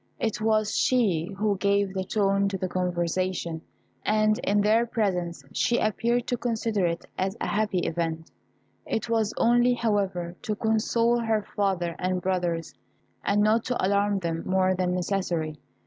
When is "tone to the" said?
2.03-2.67